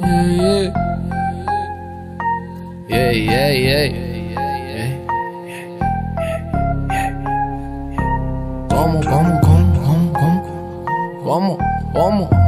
[0.00, 0.72] Yeah,
[3.12, 3.88] yeah, yeah.
[8.70, 10.38] Como, como, como, como, como,
[11.22, 11.58] como,
[11.92, 12.39] como.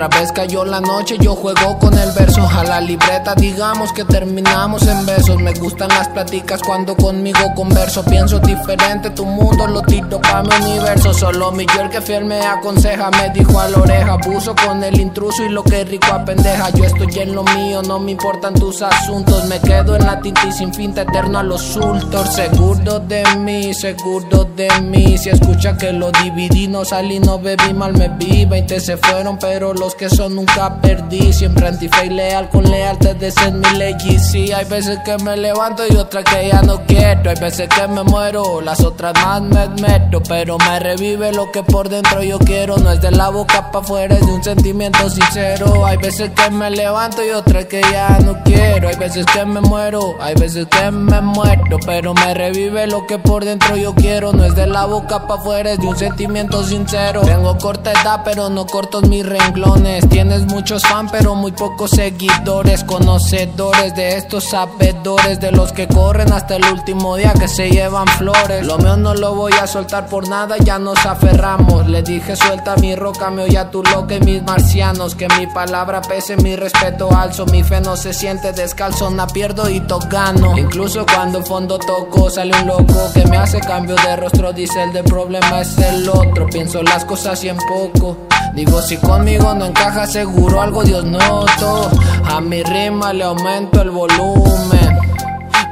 [0.00, 4.06] Otra vez cayó la noche, yo juego con el verso a la libreta, digamos que
[4.06, 5.38] terminamos en besos.
[5.42, 10.54] Me gustan las pláticas cuando conmigo converso, pienso diferente, tu mundo lo tiro pa' mi
[10.64, 11.12] universo.
[11.12, 14.82] Solo mi yo el que fiel me aconseja, me dijo a la oreja, abuso con
[14.82, 16.70] el intruso y lo que rico a pendeja.
[16.70, 20.46] Yo estoy en lo mío, no me importan tus asuntos, me quedo en la tinta
[20.46, 22.26] y sin fin te eterno a los sultos.
[22.34, 27.74] Seguro de mí, seguro de mí, si escucha que lo dividí, no salí, no bebí,
[27.74, 31.32] mal me vi, 20 se fueron, pero los que son nunca perdí.
[31.32, 33.94] Siempre antife y leal con lealtad de ser mi ley.
[34.18, 37.30] Sí, hay veces que me levanto y otras que ya no quiero.
[37.30, 40.22] Hay veces que me muero, las otras más me meto.
[40.28, 42.76] Pero me revive lo que por dentro yo quiero.
[42.78, 45.84] No es de la boca para afuera, es de un sentimiento sincero.
[45.86, 48.88] Hay veces que me levanto y otras que ya no quiero.
[48.88, 51.78] Hay veces que me muero, hay veces que me muero.
[51.86, 54.32] Pero me revive lo que por dentro yo quiero.
[54.32, 57.22] No es de la boca para afuera, es de un sentimiento sincero.
[57.22, 59.79] Tengo corta edad, pero no cortos mis renglones.
[60.10, 62.84] Tienes muchos fans, pero muy pocos seguidores.
[62.84, 68.06] Conocedores de estos sabedores, de los que corren hasta el último día que se llevan
[68.06, 68.66] flores.
[68.66, 71.88] Lo mío no lo voy a soltar por nada, ya nos aferramos.
[71.88, 75.14] Le dije suelta mi roca, me oye a tu loca y mis marcianos.
[75.14, 77.46] Que mi palabra pese, mi respeto alzo.
[77.46, 80.58] Mi fe no se siente descalzo, na pierdo y tocano.
[80.58, 84.52] Incluso cuando fondo toco, sale un loco que me hace cambio de rostro.
[84.52, 86.46] Dice el de problema es el otro.
[86.48, 88.29] Pienso las cosas y en poco.
[88.54, 91.90] Digo, si conmigo no encaja, seguro algo Dios noto.
[92.24, 94.98] A mi rima le aumento el volumen.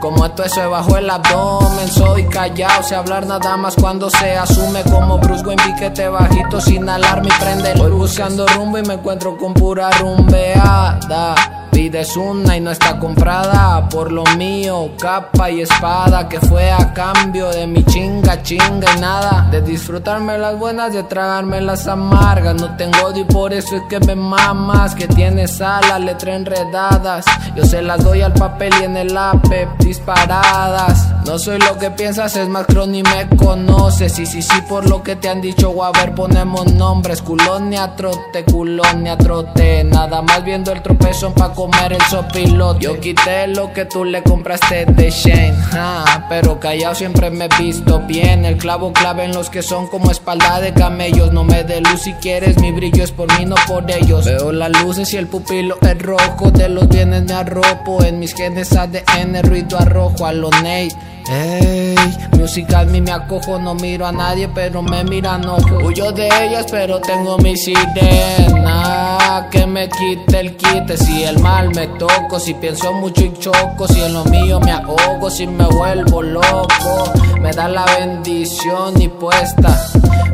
[0.00, 4.82] Como esto eso bajo el abdomen, soy callado, sé hablar nada más cuando se asume
[4.84, 9.36] como Bruce Wayne, piquete bajito sin alarme y prende Voy buscando rumbo y me encuentro
[9.36, 11.34] con pura rumbeada.
[11.72, 16.70] Vida es una y no está comprada por lo mío, capa y espada que fue
[16.70, 19.48] a cambio de mi chinga, chinga y nada.
[19.50, 22.54] De disfrutarme las buenas, de tragarme las amargas.
[22.54, 24.94] No tengo odio y por eso es que me mamas.
[24.94, 27.24] Que tienes a la letra enredadas.
[27.54, 31.15] Yo se las doy al papel y en el ape disparadas.
[31.26, 34.12] No soy lo que piensas, es más cron y me conoces.
[34.12, 37.20] Sí, sí, sí, por lo que te han dicho, a ver, ponemos nombres.
[37.20, 39.82] Culón trote, culón trote.
[39.82, 42.84] Nada más viendo el tropezón pa' comer el sopilote.
[42.84, 45.56] Yo quité lo que tú le compraste de Shane.
[45.72, 48.44] Ah, pero callado siempre me he visto bien.
[48.44, 51.32] El clavo clave en los que son como espalda de camellos.
[51.32, 54.26] No me dé luz si quieres, mi brillo es por mí, no por ellos.
[54.26, 56.52] Veo las luces y el pupilo es rojo.
[56.52, 58.04] De los bienes me arropo.
[58.04, 61.15] En mis genes ADN, ruido arrojo a lo Nate.
[61.28, 61.96] Ey,
[62.38, 65.78] música a mí me acojo, no miro a nadie, pero me miran ojo.
[65.84, 69.48] Huyo de ellas, pero tengo mi sirena.
[69.50, 73.88] Que me quite el quite, si el mal me toco, si pienso mucho y choco,
[73.88, 77.12] si en lo mío me ahogo, si me vuelvo loco.
[77.40, 79.76] Me da la bendición y puesta.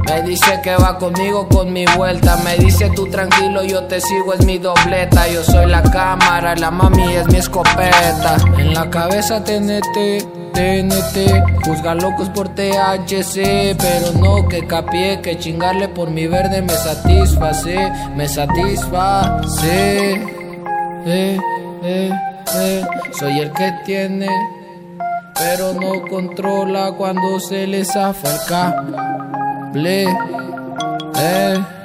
[0.06, 2.36] Me dice que va conmigo con mi vuelta.
[2.44, 5.26] Me dice tú tranquilo, yo te sigo, es mi dobleta.
[5.28, 8.36] Yo soy la cámara, la mami es mi escopeta.
[8.58, 10.41] En la cabeza TNT.
[10.52, 16.72] TNT, juzga locos por THC, pero no que capié que chingarle por mi verde me
[16.72, 20.12] satisface, me satisface.
[21.06, 21.38] Eh,
[21.84, 22.10] eh,
[22.54, 22.86] eh.
[23.18, 24.28] Soy el que tiene,
[25.34, 28.36] pero no controla cuando se les zafa
[29.72, 30.06] el.
[31.16, 31.81] Eh.